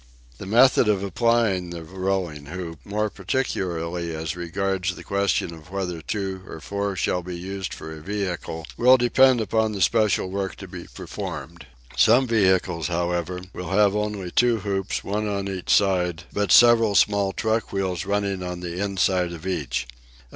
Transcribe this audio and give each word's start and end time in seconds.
The 0.39 0.47
method 0.47 0.87
of 0.89 1.03
applying 1.03 1.69
the 1.69 1.83
rolling 1.83 2.47
hoop, 2.47 2.79
more 2.83 3.07
particularly 3.07 4.15
as 4.15 4.35
regards 4.35 4.95
the 4.95 5.03
question 5.03 5.51
whether 5.69 6.01
two 6.01 6.41
or 6.47 6.59
four 6.59 6.95
shall 6.95 7.21
be 7.21 7.37
used 7.37 7.71
for 7.71 7.91
a 7.95 8.01
vehicle, 8.01 8.65
will 8.77 8.97
depend 8.97 9.39
upon 9.41 9.73
the 9.73 9.81
special 9.83 10.31
work 10.31 10.55
to 10.55 10.67
be 10.67 10.85
performed. 10.87 11.67
Some 11.95 12.25
vehicles, 12.25 12.87
however, 12.87 13.41
will 13.53 13.69
have 13.69 13.95
only 13.95 14.31
two 14.31 14.61
hoops, 14.61 15.03
one 15.03 15.27
on 15.27 15.47
each 15.47 15.69
side, 15.69 16.23
but 16.33 16.51
several 16.51 16.95
small 16.95 17.31
truck 17.31 17.71
wheels 17.71 18.03
running 18.03 18.41
on 18.41 18.61
the 18.61 18.83
inside 18.83 19.31
of 19.31 19.45
each. 19.45 19.85